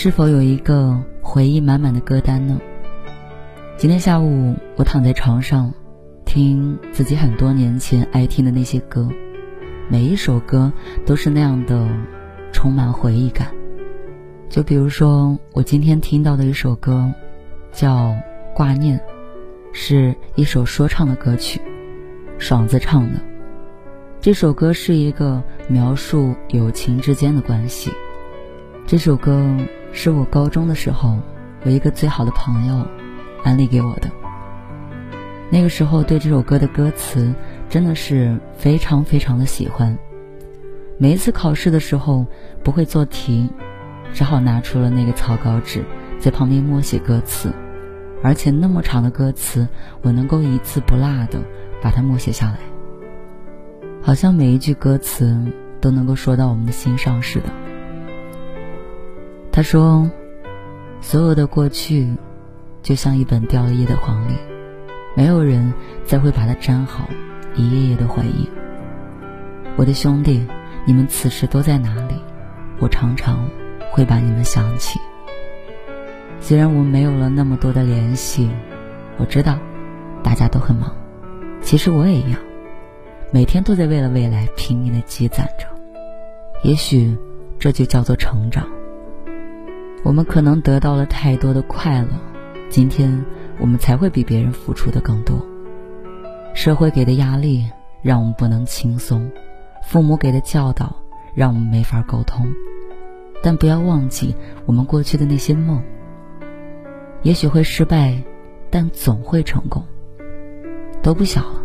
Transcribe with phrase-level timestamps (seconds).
[0.00, 2.60] 是否有一个回忆满满的歌单呢？
[3.76, 5.74] 今天下午，我躺在床上，
[6.24, 9.08] 听自己很多年前爱听的那些歌，
[9.88, 10.72] 每一首歌
[11.04, 11.84] 都是那样的
[12.52, 13.48] 充满回忆感。
[14.48, 17.12] 就比如说，我今天听到的一首歌，
[17.72, 17.96] 叫
[18.54, 18.96] 《挂念》，
[19.72, 21.60] 是一首说唱的歌曲，
[22.38, 23.18] 爽子唱的。
[24.20, 27.90] 这首歌是一个描述友情之间的关系。
[28.86, 29.44] 这首歌
[29.92, 31.18] 是我高中的时候，
[31.64, 32.86] 我一个最好的朋友
[33.42, 34.10] 安利给我的。
[35.50, 37.32] 那个时候对这首歌的歌词
[37.68, 39.96] 真的是非常非常的喜欢。
[40.98, 42.26] 每一次考试的时候
[42.62, 43.48] 不会做题，
[44.12, 45.84] 只好拿出了那个草稿纸，
[46.18, 47.52] 在旁边默写歌词，
[48.22, 49.66] 而且那么长的歌词，
[50.02, 51.40] 我能够一字不落的
[51.80, 52.58] 把它默写下来。
[54.02, 55.40] 好像每一句歌词
[55.80, 57.46] 都能够说到我们的心上似的。
[59.58, 60.08] 他说
[61.02, 62.06] ：“所有的过去，
[62.80, 64.32] 就像一本掉了页的黄历，
[65.16, 67.08] 没有人再会把它粘好，
[67.56, 68.48] 一页页的回忆。
[69.74, 70.46] 我的兄弟，
[70.84, 72.14] 你们此时都在哪里？
[72.78, 73.50] 我常常
[73.90, 75.00] 会把你们想起。
[76.38, 78.48] 虽然我们没有了那么多的联系，
[79.16, 79.58] 我知道
[80.22, 80.94] 大家都很忙，
[81.62, 82.38] 其实我也一样。”
[83.32, 85.66] 每天都在为了未来拼命的积攒着，
[86.62, 87.12] 也许
[87.58, 88.64] 这就叫做成长。
[90.04, 92.08] 我们可能得到了太多的快乐，
[92.70, 93.24] 今天
[93.58, 95.44] 我们才会比别人付出的更多。
[96.54, 97.64] 社会给的压力
[98.02, 99.30] 让我们不能轻松，
[99.84, 100.94] 父母给的教导
[101.34, 102.46] 让我们没法沟通。
[103.42, 104.34] 但不要忘记
[104.66, 105.82] 我们过去的那些梦。
[107.22, 108.22] 也许会失败，
[108.70, 109.84] 但总会成功。
[111.02, 111.62] 都不小了，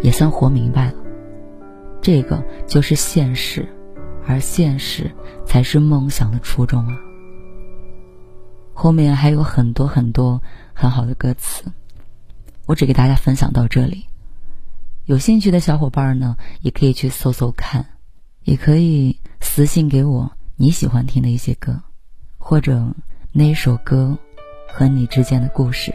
[0.00, 0.94] 也算活明白了。
[2.00, 3.68] 这个就是现实，
[4.26, 5.10] 而现实
[5.44, 6.94] 才是梦想的初衷啊！
[8.74, 10.42] 后面还有很多很多
[10.74, 11.64] 很好的歌词，
[12.66, 14.06] 我只给大家分享到这里。
[15.04, 17.84] 有兴趣的小伙伴呢，也可以去搜搜看，
[18.44, 21.80] 也可以私信给我你喜欢听的一些歌，
[22.38, 22.94] 或者
[23.32, 24.16] 那首歌
[24.68, 25.92] 和你之间的故事。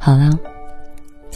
[0.00, 0.30] 好了，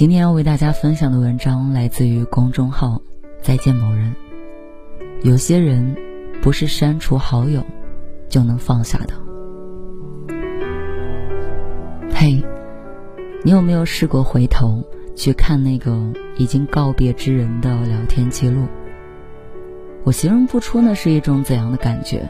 [0.02, 3.00] 今天要为大家分享的文章来自于公众号
[3.40, 4.12] “再见某人”。
[5.22, 5.96] 有些人
[6.42, 7.64] 不是删除好友
[8.28, 9.14] 就能放下的。
[12.12, 12.42] 嘿，
[13.44, 14.82] 你有没有试过回头
[15.14, 15.96] 去看那个
[16.36, 18.66] 已经告别之人的聊天记录？
[20.02, 22.28] 我形容不出那是一种怎样的感觉，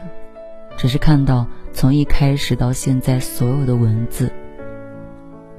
[0.77, 4.31] 只是看到从一开始到现在所有的文字。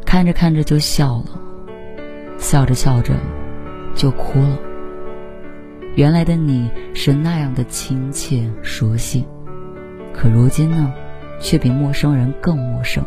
[0.06, 1.40] 看着看着就笑了，
[2.44, 3.14] 笑着笑着
[3.94, 4.58] 就哭了。
[5.96, 9.24] 原来的你是那样的亲切熟悉，
[10.12, 10.92] 可如今呢，
[11.40, 13.02] 却比陌生人更陌生。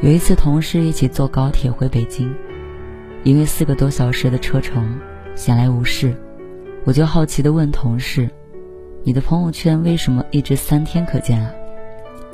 [0.00, 2.32] 有一次，同事一起坐高铁回北京，
[3.24, 5.00] 因为四个多小时的车程，
[5.34, 6.14] 闲来无事，
[6.84, 8.30] 我就好奇地问同事
[9.02, 11.50] ：“你的朋友圈为什么一直三天可见啊？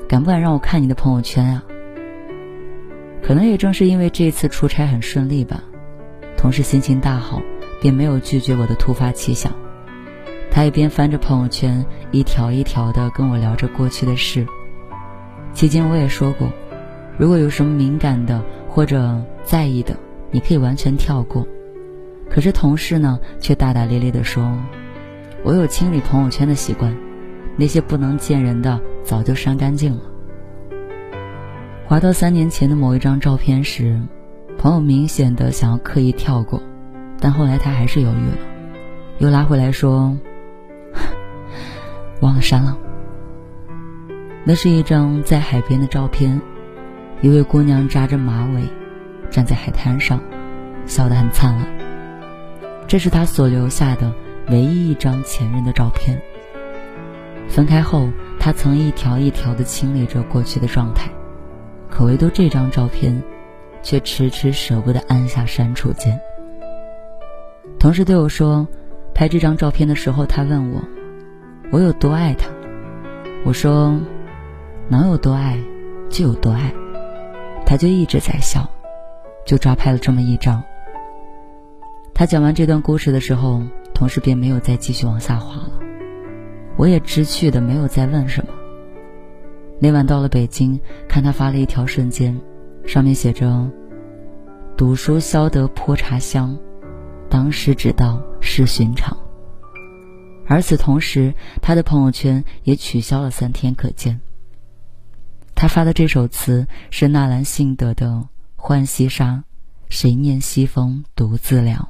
[0.06, 1.64] 敢不敢让我看你的朋友圈啊？”
[3.22, 5.62] 可能也正是因为这次出差很顺利吧，
[6.36, 7.40] 同事心情大好，
[7.80, 9.52] 便没有拒绝我的突发奇想。
[10.50, 14.46] 他一边翻着朋友圈，一条一条的跟我聊着过去的事。
[15.54, 16.48] 期间我也说过，
[17.16, 19.96] 如果有什么敏感的或者在意的，
[20.30, 21.46] 你可以完全跳过。
[22.28, 24.58] 可是同事呢，却大大咧咧的说
[25.44, 26.94] ：“我有清理朋友圈的习惯，
[27.56, 30.02] 那些不能见人的早就删干净了。”
[31.86, 34.00] 滑到三年前的某一张照片时，
[34.56, 36.62] 朋友明显的想要刻意跳过，
[37.20, 38.38] 但后来他还是犹豫了，
[39.18, 40.16] 又拉回来说
[42.20, 42.78] ：“忘了删了。”
[44.44, 46.40] 那是一张在海边的照片，
[47.20, 48.62] 一位姑娘扎着马尾，
[49.30, 50.18] 站在海滩上，
[50.86, 51.66] 笑得很灿烂。
[52.88, 54.10] 这是她所留下的
[54.48, 56.18] 唯一一张前任的照片。
[57.48, 58.08] 分开后，
[58.38, 61.10] 他曾一条一条的清理着过去的状态，
[61.92, 63.22] 可唯独这张照片，
[63.82, 66.18] 却迟迟舍不得按下删除键。
[67.78, 68.66] 同事对我说，
[69.14, 70.80] 拍这张照片的时候，他问我，
[71.70, 72.48] 我有多爱他。
[73.44, 74.00] 我说，
[74.88, 75.58] 能有多爱，
[76.08, 76.72] 就有多爱。
[77.66, 78.66] 他就一直在笑，
[79.44, 80.62] 就抓拍了这么一张。
[82.14, 83.60] 他讲完这段故事的时候，
[83.92, 85.72] 同事便没有再继续往下滑了。
[86.78, 88.52] 我也知趣的没有再问什么。
[89.82, 92.40] 那晚到了北京，看他发了一条瞬间，
[92.86, 93.68] 上面写着
[94.78, 96.56] ：“读书消得泼茶香，
[97.28, 99.18] 当时只道是寻常。”
[100.46, 104.20] 而此同时，他的朋友圈也取消了三天可见。
[105.56, 108.06] 他发的这首词是纳兰性德的
[108.56, 109.30] 《浣溪沙》，
[109.88, 111.88] 谁念西风独自凉？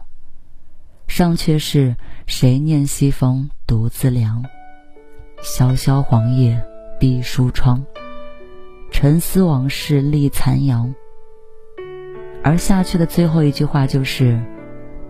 [1.08, 1.96] 上阙是
[2.26, 4.42] 谁念西风独自凉？
[5.42, 6.64] 萧萧黄叶
[7.02, 7.84] 闭疏窗，
[8.92, 10.94] 沉思往事立残阳。
[12.44, 14.40] 而下去的最后一句话就是：“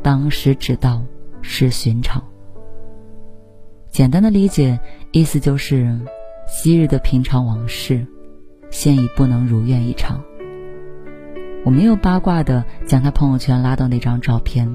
[0.01, 1.03] 当时只道
[1.43, 2.25] 是寻常。”
[3.93, 4.81] 简单的理解，
[5.11, 6.01] 意思就是
[6.49, 8.07] 昔日的平常往事，
[8.71, 10.19] 现已不能如愿以偿。
[11.63, 14.67] 我没有八卦的将他朋友圈拉到那张照片，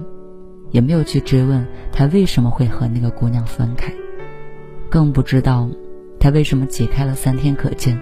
[0.70, 3.92] 也没有去追问他为什么会和那个姑娘分开，
[4.88, 5.68] 更不知道
[6.20, 8.00] 他为什么解开了三天可见。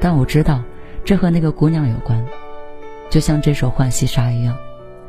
[0.00, 0.62] 但我知道，
[1.04, 2.24] 这和那个姑娘有关，
[3.10, 4.56] 就像这首《浣溪沙》一样，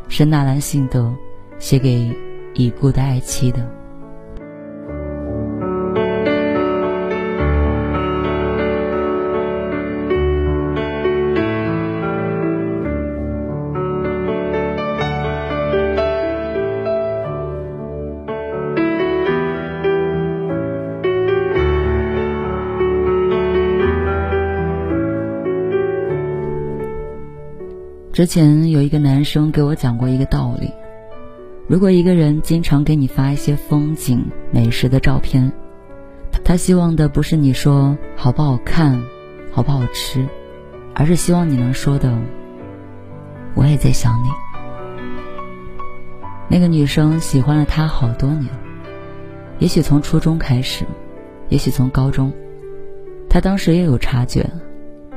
[0.08, 1.14] 是纳兰性德
[1.60, 2.16] 写给
[2.54, 3.83] 已故的爱妻的。
[28.14, 30.72] 之前有一个男生给我讲过一个道理：
[31.66, 35.52] 如果一个人经常给你发一些风景、美食的照片，
[36.44, 39.02] 他希望的不是你说好不好看、
[39.52, 40.28] 好不好吃，
[40.94, 42.16] 而是希望你能说的
[43.58, 44.28] “我也在想你”。
[46.48, 48.48] 那个女生喜欢了他好多年，
[49.58, 50.86] 也许从初中开始，
[51.50, 52.32] 也许从高中，
[53.28, 54.48] 他当时也有察觉。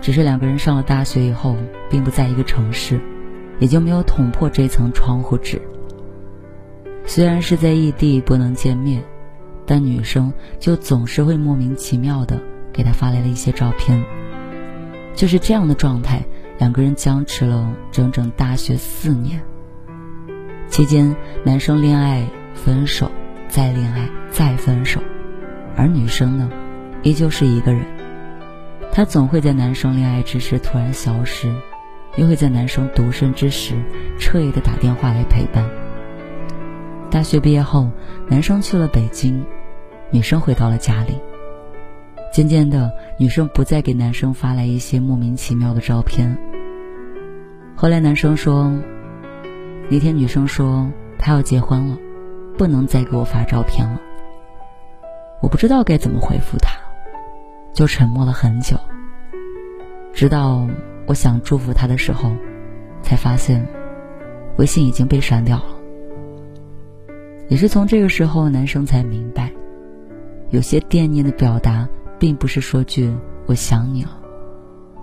[0.01, 1.57] 只是两个人上了大学以后，
[1.91, 3.01] 并不在一个城市，
[3.59, 5.61] 也就没有捅破这层窗户纸。
[7.05, 9.03] 虽然是在异地不能见面，
[9.65, 12.41] 但女生就总是会莫名其妙的
[12.73, 14.03] 给他发来了一些照片。
[15.15, 16.23] 就是这样的状态，
[16.59, 19.41] 两个人僵持了整整大学四年。
[20.69, 23.11] 期间，男生恋爱、分手、
[23.49, 25.01] 再恋爱、再分手，
[25.75, 26.51] 而女生呢，
[27.03, 27.96] 依旧是一个人。
[28.97, 31.55] 他总会在男生恋爱之时突然消失，
[32.17, 33.75] 又会在男生独身之时
[34.19, 35.69] 彻夜的打电话来陪伴。
[37.11, 37.91] 大学毕业后，
[38.27, 39.45] 男生去了北京，
[40.11, 41.21] 女生回到了家里。
[42.33, 46.35] 渐渐的，女生不再给男生发来一些莫名其妙的照片。
[47.77, 48.73] 后来男生说，
[49.91, 51.99] 那天女生说她要结婚了，
[52.57, 54.01] 不能再给我发照片了。
[55.43, 56.71] 我不知道该怎么回复他。
[57.75, 58.75] 就沉默了很久，
[60.17, 60.67] 直到
[61.07, 62.35] 我想祝福他的时候，
[63.03, 63.69] 才发现
[64.57, 65.77] 微信已经被删掉了。
[67.51, 69.53] 也是从这个时候，男生才明白，
[70.49, 71.87] 有些惦念的表达，
[72.19, 74.19] 并不是说句“我想你了”，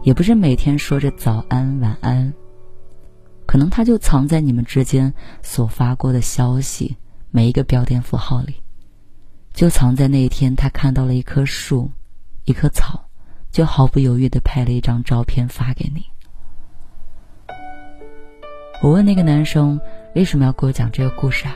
[0.02, 2.34] 也不是每天说着早安晚安，
[3.46, 6.98] 可能他就藏在你们之间所发过的消息
[7.30, 8.56] 每一个标点符号里，
[9.54, 11.92] 就藏在那一天他看到了一棵树。
[12.46, 13.06] 一棵草，
[13.54, 16.04] 就毫不犹豫的拍了一张照片发给你。
[18.82, 19.80] 我问那个男生
[20.16, 21.56] 为什么要给我讲这个故事啊？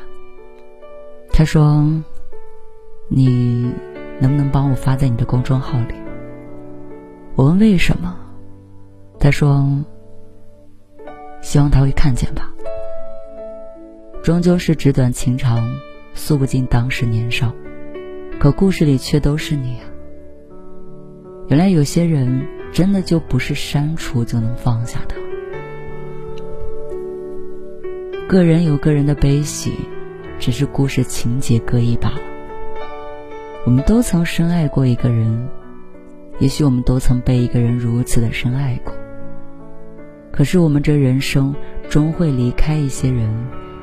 [1.33, 1.83] 他说
[3.09, 3.73] ：“你
[4.19, 5.95] 能不能帮我发在你的公众号里？”
[7.35, 8.15] 我问为什么，
[9.19, 9.67] 他说
[11.41, 12.53] ：“希望他会看见吧。
[14.23, 15.67] 终究是纸短情长，
[16.13, 17.51] 诉不尽当时年少，
[18.39, 19.89] 可故事里却都是你啊。”
[21.49, 25.15] 原来有些人真的就不是删除就能放下的。
[28.27, 29.71] 个人有个人的悲喜，
[30.37, 32.19] 只是故事情节各异罢了。
[33.65, 35.47] 我们都曾深爱过一个人，
[36.39, 38.93] 也许我们都曾被一个人如此的深爱过。
[40.31, 41.55] 可是我们这人生
[41.89, 43.33] 终会离开一些人，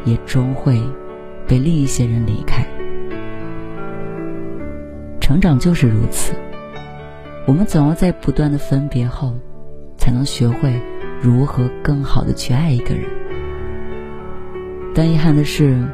[0.04, 0.78] 也终会
[1.48, 2.66] 被另一些人离开。
[5.18, 6.34] 成长就是如此，
[7.46, 9.34] 我们总要在不断的分别后，
[9.98, 10.80] 才能学会
[11.20, 13.04] 如何更好的去爱一个人。
[14.94, 15.86] 但遗憾的是，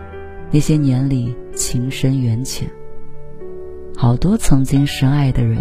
[0.52, 2.68] 那些年里情深缘浅，
[3.96, 5.58] 好多曾经深爱的人，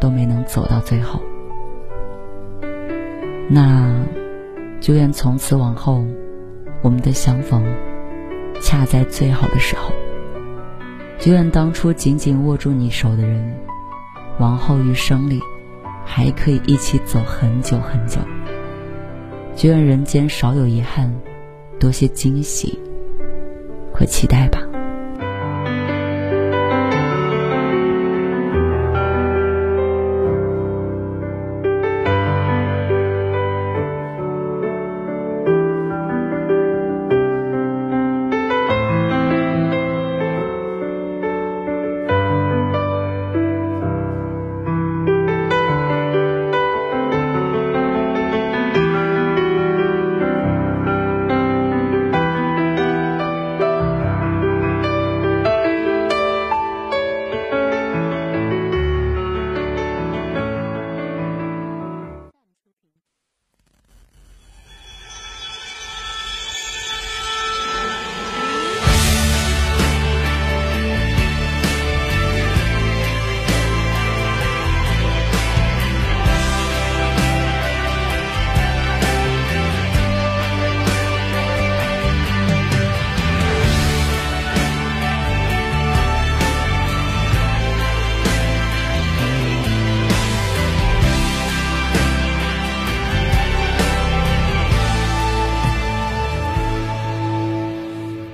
[0.00, 1.20] 都没能走到最后。
[3.48, 4.04] 那，
[4.80, 6.04] 就愿从此往后，
[6.82, 7.62] 我们的相逢，
[8.60, 9.92] 恰在最好的时候。
[11.18, 13.54] 就愿当初紧紧握住你手的人，
[14.38, 15.40] 往后余生里，
[16.04, 18.18] 还可以一起走很久很久。
[19.54, 21.12] 就愿人间少有遗憾，
[21.78, 22.78] 多些惊喜
[23.92, 24.71] 和期待吧。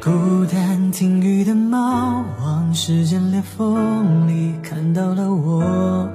[0.09, 6.09] 孤单听雨的猫，往时间裂缝里看到了我，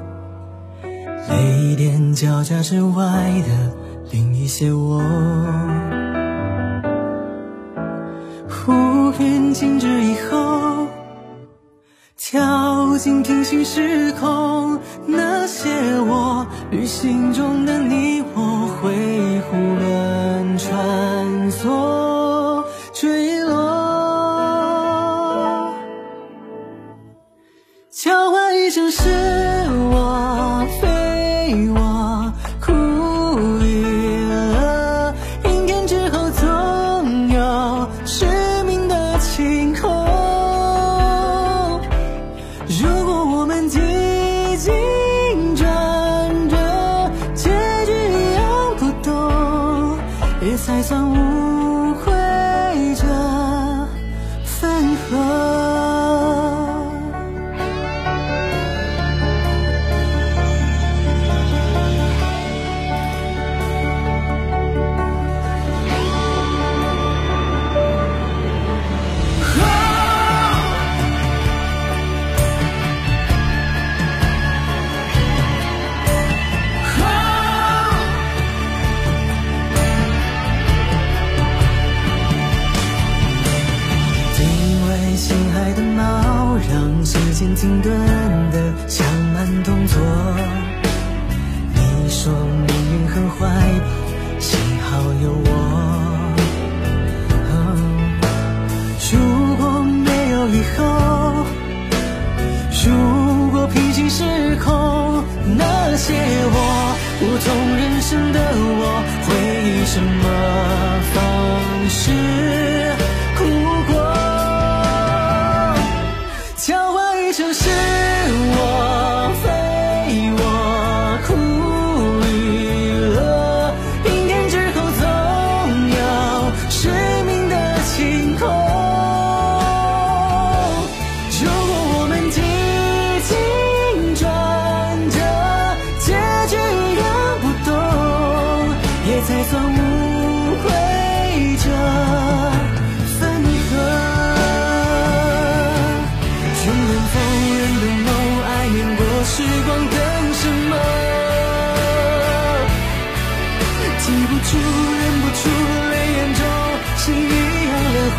[1.29, 3.03] 泪点交加之外
[3.47, 3.71] 的
[4.11, 4.99] 另一些我。
[8.67, 10.87] 乌云静止以后，
[12.17, 15.69] 跳进平行时空，那些
[16.07, 23.42] 我，旅行中的你我，会胡乱穿梭，坠
[85.23, 87.89] 心海的猫，让时间停顿
[88.51, 88.57] 的
[88.89, 89.97] 像慢动作。
[91.73, 93.39] 你说命运很坏，
[94.37, 95.47] 幸好有我。
[99.13, 99.17] 如
[99.55, 100.83] 果没有以后，
[102.83, 104.25] 如果平行时
[104.57, 105.23] 空，
[105.57, 106.13] 那些
[106.51, 106.57] 我
[107.21, 109.29] 不同人生的我，会
[109.69, 110.25] 以什么
[111.13, 111.15] 方
[111.87, 112.11] 式？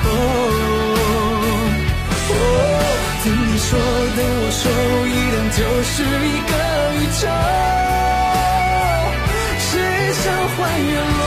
[0.07, 0.09] 哦，
[3.25, 3.79] 等你说，
[4.17, 4.63] 等我说，
[5.07, 6.53] 一等就是一个
[6.95, 7.25] 宇宙，
[9.59, 9.63] 是
[10.23, 10.59] 交换
[10.91, 11.23] 眼眸，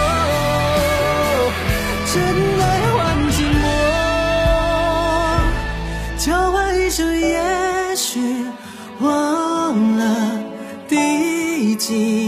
[2.14, 2.16] 真
[2.60, 2.98] 爱换
[3.32, 3.66] 寂寞，
[6.26, 7.32] 交换一生，也
[7.96, 8.10] 许
[9.00, 9.08] 忘
[9.98, 10.02] 了
[10.88, 12.27] 第几。